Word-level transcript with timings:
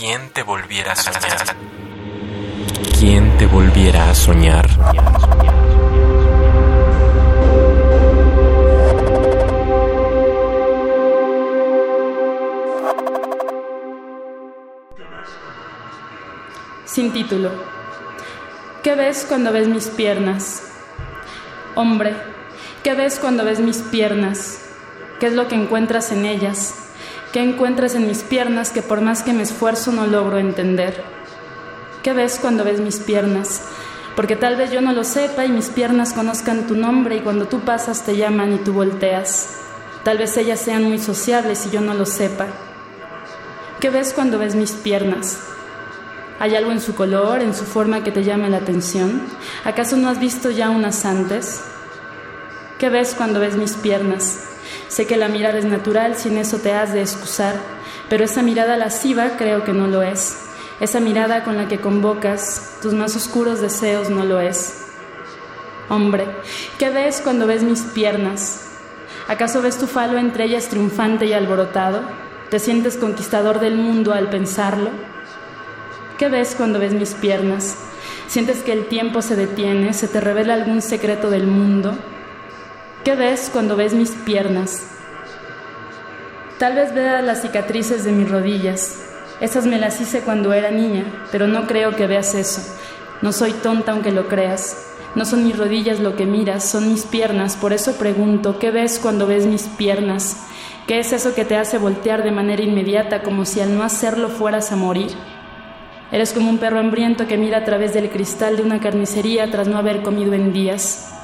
¿Quién 0.00 0.30
te 0.30 0.42
volviera 0.42 0.92
a 0.92 0.96
soñar? 0.96 1.56
¿Quién 2.98 3.36
te 3.36 3.44
volviera 3.44 4.08
a 4.08 4.14
soñar? 4.14 4.66
Sin 16.86 17.12
título. 17.12 17.50
¿Qué 18.82 18.94
ves 18.94 19.26
cuando 19.28 19.52
ves 19.52 19.68
mis 19.68 19.88
piernas? 19.88 20.62
Hombre, 21.74 22.16
¿qué 22.82 22.94
ves 22.94 23.18
cuando 23.18 23.44
ves 23.44 23.60
mis 23.60 23.82
piernas? 23.82 24.62
¿Qué 25.20 25.26
es 25.26 25.34
lo 25.34 25.46
que 25.46 25.56
encuentras 25.56 26.10
en 26.10 26.24
ellas? 26.24 26.89
¿Qué 27.32 27.40
encuentras 27.40 27.94
en 27.94 28.08
mis 28.08 28.24
piernas 28.24 28.70
que 28.70 28.82
por 28.82 29.02
más 29.02 29.22
que 29.22 29.32
me 29.32 29.44
esfuerzo 29.44 29.92
no 29.92 30.04
logro 30.08 30.38
entender? 30.38 31.04
¿Qué 32.02 32.12
ves 32.12 32.40
cuando 32.40 32.64
ves 32.64 32.80
mis 32.80 32.98
piernas? 32.98 33.62
Porque 34.16 34.34
tal 34.34 34.56
vez 34.56 34.72
yo 34.72 34.80
no 34.80 34.92
lo 34.92 35.04
sepa 35.04 35.44
y 35.44 35.48
mis 35.48 35.68
piernas 35.68 36.12
conozcan 36.12 36.66
tu 36.66 36.74
nombre 36.74 37.14
y 37.14 37.20
cuando 37.20 37.46
tú 37.46 37.60
pasas 37.60 38.02
te 38.02 38.16
llaman 38.16 38.54
y 38.54 38.58
tú 38.58 38.72
volteas. 38.72 39.60
Tal 40.02 40.18
vez 40.18 40.36
ellas 40.38 40.58
sean 40.58 40.82
muy 40.82 40.98
sociables 40.98 41.66
y 41.66 41.70
yo 41.70 41.80
no 41.80 41.94
lo 41.94 42.04
sepa. 42.04 42.48
¿Qué 43.78 43.90
ves 43.90 44.12
cuando 44.12 44.40
ves 44.40 44.56
mis 44.56 44.72
piernas? 44.72 45.38
¿Hay 46.40 46.56
algo 46.56 46.72
en 46.72 46.80
su 46.80 46.96
color, 46.96 47.42
en 47.42 47.54
su 47.54 47.64
forma 47.64 48.02
que 48.02 48.10
te 48.10 48.24
llame 48.24 48.50
la 48.50 48.56
atención? 48.56 49.22
¿Acaso 49.64 49.96
no 49.96 50.08
has 50.08 50.18
visto 50.18 50.50
ya 50.50 50.68
unas 50.68 51.04
antes? 51.04 51.60
¿Qué 52.80 52.88
ves 52.88 53.14
cuando 53.16 53.38
ves 53.38 53.54
mis 53.54 53.74
piernas? 53.74 54.49
Sé 54.90 55.06
que 55.06 55.16
la 55.16 55.28
mirada 55.28 55.56
es 55.56 55.64
natural, 55.64 56.16
sin 56.16 56.36
eso 56.36 56.58
te 56.58 56.72
has 56.72 56.92
de 56.92 57.00
excusar, 57.00 57.54
pero 58.08 58.24
esa 58.24 58.42
mirada 58.42 58.76
lasciva 58.76 59.36
creo 59.38 59.62
que 59.62 59.72
no 59.72 59.86
lo 59.86 60.02
es. 60.02 60.36
Esa 60.80 60.98
mirada 60.98 61.44
con 61.44 61.56
la 61.56 61.68
que 61.68 61.78
convocas 61.78 62.76
tus 62.82 62.92
más 62.92 63.14
oscuros 63.14 63.60
deseos 63.60 64.10
no 64.10 64.24
lo 64.24 64.40
es. 64.40 64.82
Hombre, 65.88 66.26
¿qué 66.76 66.90
ves 66.90 67.20
cuando 67.22 67.46
ves 67.46 67.62
mis 67.62 67.82
piernas? 67.82 68.66
¿Acaso 69.28 69.62
ves 69.62 69.78
tu 69.78 69.86
falo 69.86 70.18
entre 70.18 70.42
ellas 70.42 70.66
triunfante 70.66 71.24
y 71.26 71.34
alborotado? 71.34 72.02
¿Te 72.50 72.58
sientes 72.58 72.96
conquistador 72.96 73.60
del 73.60 73.76
mundo 73.76 74.12
al 74.12 74.28
pensarlo? 74.28 74.90
¿Qué 76.18 76.28
ves 76.28 76.56
cuando 76.56 76.80
ves 76.80 76.94
mis 76.94 77.14
piernas? 77.14 77.76
¿Sientes 78.26 78.64
que 78.64 78.72
el 78.72 78.86
tiempo 78.86 79.22
se 79.22 79.36
detiene? 79.36 79.94
¿Se 79.94 80.08
te 80.08 80.20
revela 80.20 80.54
algún 80.54 80.82
secreto 80.82 81.30
del 81.30 81.46
mundo? 81.46 81.96
¿Qué 83.04 83.16
ves 83.16 83.48
cuando 83.50 83.76
ves 83.76 83.94
mis 83.94 84.10
piernas? 84.10 84.86
Tal 86.58 86.74
vez 86.74 86.94
veas 86.94 87.24
las 87.24 87.40
cicatrices 87.40 88.04
de 88.04 88.12
mis 88.12 88.30
rodillas. 88.30 88.98
Esas 89.40 89.64
me 89.64 89.78
las 89.78 90.02
hice 90.02 90.20
cuando 90.20 90.52
era 90.52 90.70
niña, 90.70 91.04
pero 91.32 91.46
no 91.46 91.66
creo 91.66 91.96
que 91.96 92.06
veas 92.06 92.34
eso. 92.34 92.60
No 93.22 93.32
soy 93.32 93.52
tonta 93.52 93.92
aunque 93.92 94.12
lo 94.12 94.28
creas. 94.28 94.86
No 95.14 95.24
son 95.24 95.44
mis 95.44 95.56
rodillas 95.56 95.98
lo 95.98 96.14
que 96.14 96.26
miras, 96.26 96.62
son 96.68 96.90
mis 96.90 97.06
piernas. 97.06 97.56
Por 97.56 97.72
eso 97.72 97.96
pregunto, 97.96 98.58
¿qué 98.58 98.70
ves 98.70 98.98
cuando 98.98 99.26
ves 99.26 99.46
mis 99.46 99.62
piernas? 99.62 100.36
¿Qué 100.86 101.00
es 101.00 101.14
eso 101.14 101.34
que 101.34 101.46
te 101.46 101.56
hace 101.56 101.78
voltear 101.78 102.22
de 102.22 102.32
manera 102.32 102.62
inmediata 102.62 103.22
como 103.22 103.46
si 103.46 103.62
al 103.62 103.74
no 103.74 103.82
hacerlo 103.82 104.28
fueras 104.28 104.72
a 104.72 104.76
morir? 104.76 105.12
Eres 106.12 106.34
como 106.34 106.50
un 106.50 106.58
perro 106.58 106.78
hambriento 106.78 107.26
que 107.26 107.38
mira 107.38 107.58
a 107.58 107.64
través 107.64 107.94
del 107.94 108.10
cristal 108.10 108.58
de 108.58 108.62
una 108.62 108.78
carnicería 108.78 109.50
tras 109.50 109.68
no 109.68 109.78
haber 109.78 110.02
comido 110.02 110.34
en 110.34 110.52
días. 110.52 111.16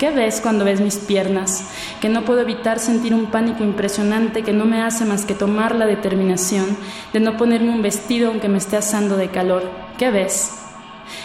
¿Qué 0.00 0.10
ves 0.10 0.40
cuando 0.40 0.64
ves 0.64 0.80
mis 0.80 0.96
piernas? 0.96 1.62
Que 2.00 2.08
no 2.08 2.24
puedo 2.24 2.40
evitar 2.40 2.78
sentir 2.78 3.12
un 3.12 3.26
pánico 3.26 3.62
impresionante 3.62 4.42
que 4.42 4.54
no 4.54 4.64
me 4.64 4.80
hace 4.80 5.04
más 5.04 5.26
que 5.26 5.34
tomar 5.34 5.74
la 5.74 5.84
determinación 5.84 6.78
de 7.12 7.20
no 7.20 7.36
ponerme 7.36 7.68
un 7.68 7.82
vestido 7.82 8.28
aunque 8.28 8.48
me 8.48 8.56
esté 8.56 8.78
asando 8.78 9.18
de 9.18 9.28
calor. 9.28 9.70
¿Qué 9.98 10.10
ves? 10.10 10.52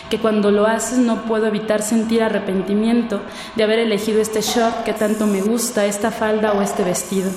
Que 0.09 0.19
cuando 0.19 0.51
lo 0.51 0.65
haces 0.65 0.97
no 0.97 1.21
puedo 1.21 1.47
evitar 1.47 1.83
sentir 1.83 2.21
arrepentimiento 2.21 3.21
de 3.55 3.63
haber 3.63 3.79
elegido 3.79 4.19
este 4.19 4.41
short 4.41 4.83
que 4.83 4.91
tanto 4.91 5.25
me 5.25 5.41
gusta, 5.41 5.85
esta 5.85 6.11
falda 6.11 6.51
o 6.51 6.61
este 6.61 6.83
vestido. 6.83 7.31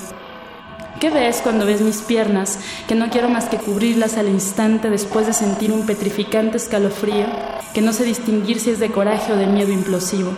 ¿Qué 0.99 1.09
ves 1.09 1.39
cuando 1.41 1.65
ves 1.65 1.79
mis 1.79 2.01
piernas, 2.01 2.59
que 2.85 2.95
no 2.95 3.09
quiero 3.09 3.29
más 3.29 3.45
que 3.45 3.55
cubrirlas 3.55 4.17
al 4.17 4.27
instante 4.27 4.89
después 4.89 5.25
de 5.25 5.31
sentir 5.31 5.71
un 5.71 5.85
petrificante 5.85 6.57
escalofrío, 6.57 7.27
que 7.73 7.81
no 7.81 7.93
sé 7.93 8.03
distinguir 8.03 8.59
si 8.59 8.71
es 8.71 8.79
de 8.79 8.91
coraje 8.91 9.31
o 9.31 9.37
de 9.37 9.47
miedo 9.47 9.71
implosivo? 9.71 10.33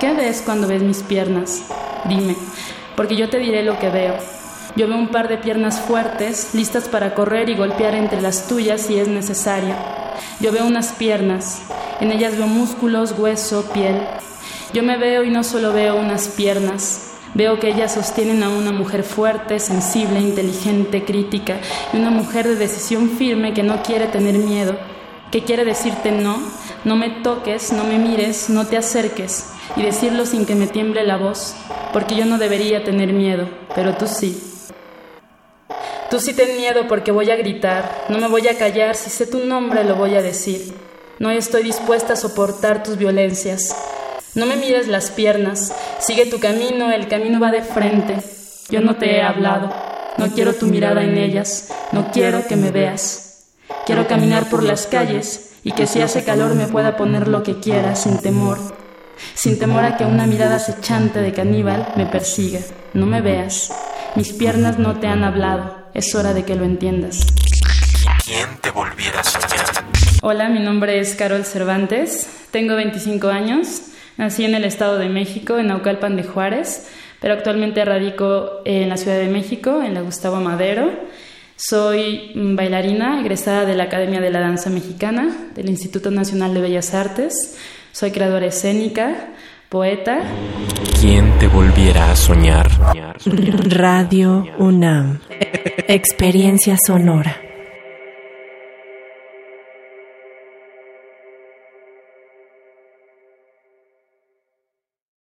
¿Qué 0.00 0.14
ves 0.14 0.42
cuando 0.46 0.68
ves 0.68 0.80
mis 0.80 1.02
piernas? 1.02 1.64
Dime, 2.04 2.36
porque 2.94 3.16
yo 3.16 3.28
te 3.28 3.38
diré 3.38 3.64
lo 3.64 3.80
que 3.80 3.90
veo. 3.90 4.14
Yo 4.76 4.86
veo 4.86 4.96
un 4.96 5.08
par 5.08 5.26
de 5.26 5.38
piernas 5.38 5.80
fuertes, 5.80 6.50
listas 6.54 6.88
para 6.88 7.14
correr 7.14 7.48
y 7.48 7.56
golpear 7.56 7.96
entre 7.96 8.22
las 8.22 8.46
tuyas 8.46 8.82
si 8.82 8.96
es 8.96 9.08
necesario. 9.08 9.74
Yo 10.38 10.52
veo 10.52 10.66
unas 10.66 10.92
piernas, 10.92 11.62
en 12.00 12.12
ellas 12.12 12.36
veo 12.36 12.46
músculos, 12.46 13.12
hueso, 13.18 13.64
piel. 13.72 14.00
Yo 14.72 14.84
me 14.84 14.98
veo 14.98 15.24
y 15.24 15.30
no 15.30 15.42
solo 15.42 15.72
veo 15.72 15.96
unas 15.96 16.28
piernas, 16.28 17.14
veo 17.34 17.58
que 17.58 17.70
ellas 17.70 17.94
sostienen 17.94 18.44
a 18.44 18.50
una 18.50 18.70
mujer 18.70 19.02
fuerte, 19.02 19.58
sensible, 19.58 20.20
inteligente, 20.20 21.04
crítica, 21.04 21.56
y 21.92 21.96
una 21.96 22.10
mujer 22.10 22.46
de 22.46 22.54
decisión 22.54 23.10
firme 23.10 23.52
que 23.52 23.64
no 23.64 23.82
quiere 23.82 24.06
tener 24.06 24.38
miedo, 24.38 24.76
que 25.32 25.42
quiere 25.42 25.64
decirte 25.64 26.12
no, 26.12 26.38
no 26.84 26.96
me 26.96 27.10
toques, 27.10 27.72
no 27.72 27.84
me 27.84 27.98
mires, 27.98 28.48
no 28.50 28.66
te 28.66 28.76
acerques, 28.76 29.46
y 29.76 29.82
decirlo 29.82 30.26
sin 30.26 30.46
que 30.46 30.54
me 30.54 30.66
tiemble 30.66 31.04
la 31.04 31.16
voz, 31.16 31.54
porque 31.92 32.14
yo 32.14 32.24
no 32.24 32.38
debería 32.38 32.84
tener 32.84 33.12
miedo, 33.12 33.48
pero 33.74 33.94
tú 33.94 34.06
sí. 34.06 34.42
Tú 36.10 36.20
sí 36.20 36.32
ten 36.32 36.56
miedo 36.56 36.88
porque 36.88 37.12
voy 37.12 37.30
a 37.30 37.36
gritar, 37.36 38.06
no 38.08 38.18
me 38.18 38.28
voy 38.28 38.48
a 38.48 38.56
callar, 38.56 38.96
si 38.96 39.10
sé 39.10 39.26
tu 39.26 39.44
nombre 39.44 39.84
lo 39.84 39.96
voy 39.96 40.14
a 40.14 40.22
decir. 40.22 40.74
No 41.18 41.30
estoy 41.30 41.64
dispuesta 41.64 42.14
a 42.14 42.16
soportar 42.16 42.82
tus 42.82 42.96
violencias. 42.96 43.76
No 44.34 44.46
me 44.46 44.56
mires 44.56 44.88
las 44.88 45.10
piernas, 45.10 45.74
sigue 45.98 46.26
tu 46.26 46.38
camino, 46.38 46.92
el 46.92 47.08
camino 47.08 47.40
va 47.40 47.50
de 47.50 47.62
frente. 47.62 48.16
Yo 48.70 48.80
no 48.80 48.96
te 48.96 49.16
he 49.16 49.22
hablado, 49.22 49.70
no 50.16 50.28
quiero 50.28 50.54
tu 50.54 50.66
mirada 50.66 51.02
en 51.02 51.18
ellas, 51.18 51.68
no 51.92 52.10
quiero 52.12 52.46
que 52.46 52.56
me 52.56 52.70
veas. 52.70 53.48
Quiero 53.84 54.06
caminar 54.06 54.48
por 54.48 54.62
las 54.62 54.86
calles 54.86 55.47
y 55.64 55.72
que 55.72 55.86
si 55.86 56.00
hace 56.00 56.24
calor 56.24 56.54
me 56.54 56.66
pueda 56.66 56.96
poner 56.96 57.28
lo 57.28 57.42
que 57.42 57.58
quiera 57.58 57.96
sin 57.96 58.18
temor, 58.18 58.58
sin 59.34 59.58
temor 59.58 59.84
a 59.84 59.96
que 59.96 60.04
una 60.04 60.26
mirada 60.26 60.56
acechante 60.56 61.20
de 61.20 61.32
caníbal 61.32 61.92
me 61.96 62.06
persiga. 62.06 62.60
No 62.94 63.06
me 63.06 63.20
veas, 63.20 63.72
mis 64.14 64.32
piernas 64.32 64.78
no 64.78 64.98
te 64.98 65.06
han 65.06 65.24
hablado, 65.24 65.88
es 65.94 66.14
hora 66.14 66.34
de 66.34 66.44
que 66.44 66.54
lo 66.54 66.64
entiendas. 66.64 67.26
¿Quién 68.24 68.48
te 68.60 68.70
volviera 68.70 69.20
a 69.20 69.24
soñar? 69.24 69.66
Hola, 70.22 70.48
mi 70.48 70.60
nombre 70.60 70.98
es 70.98 71.14
Carol 71.14 71.44
Cervantes, 71.44 72.28
tengo 72.50 72.74
25 72.74 73.28
años, 73.28 73.82
nací 74.16 74.44
en 74.44 74.54
el 74.54 74.64
Estado 74.64 74.98
de 74.98 75.08
México, 75.08 75.58
en 75.58 75.68
Naucalpan 75.68 76.16
de 76.16 76.24
Juárez, 76.24 76.88
pero 77.20 77.34
actualmente 77.34 77.84
radico 77.84 78.62
en 78.64 78.88
la 78.88 78.96
Ciudad 78.96 79.16
de 79.16 79.28
México, 79.28 79.82
en 79.82 79.94
la 79.94 80.00
Gustavo 80.00 80.40
Madero. 80.40 80.90
Soy 81.60 82.30
bailarina 82.36 83.20
egresada 83.20 83.64
de 83.64 83.74
la 83.74 83.84
Academia 83.84 84.20
de 84.20 84.30
la 84.30 84.38
Danza 84.38 84.70
Mexicana, 84.70 85.48
del 85.56 85.68
Instituto 85.68 86.12
Nacional 86.12 86.54
de 86.54 86.60
Bellas 86.60 86.94
Artes. 86.94 87.58
Soy 87.90 88.12
creadora 88.12 88.46
escénica, 88.46 89.30
poeta. 89.68 90.20
¿Quién 91.00 91.36
te 91.40 91.48
volviera 91.48 92.12
a 92.12 92.16
soñar? 92.16 92.70
Radio 93.24 94.46
UNAM. 94.58 95.18
Experiencia 95.88 96.76
sonora. 96.86 97.47